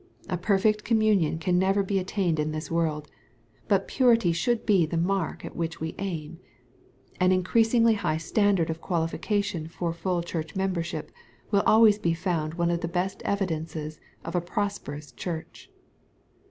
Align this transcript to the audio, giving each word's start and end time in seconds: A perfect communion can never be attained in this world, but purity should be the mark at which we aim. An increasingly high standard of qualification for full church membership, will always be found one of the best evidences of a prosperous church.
A 0.29 0.35
perfect 0.35 0.83
communion 0.83 1.37
can 1.37 1.59
never 1.59 1.83
be 1.83 1.99
attained 1.99 2.39
in 2.39 2.51
this 2.53 2.71
world, 2.71 3.07
but 3.67 3.87
purity 3.87 4.31
should 4.31 4.65
be 4.65 4.83
the 4.83 4.97
mark 4.97 5.45
at 5.45 5.55
which 5.55 5.79
we 5.79 5.93
aim. 5.99 6.39
An 7.19 7.31
increasingly 7.31 7.93
high 7.93 8.17
standard 8.17 8.71
of 8.71 8.81
qualification 8.81 9.67
for 9.67 9.93
full 9.93 10.23
church 10.23 10.55
membership, 10.55 11.11
will 11.51 11.61
always 11.67 11.99
be 11.99 12.15
found 12.15 12.55
one 12.55 12.71
of 12.71 12.81
the 12.81 12.87
best 12.87 13.21
evidences 13.25 13.99
of 14.25 14.33
a 14.35 14.41
prosperous 14.41 15.11
church. 15.11 15.69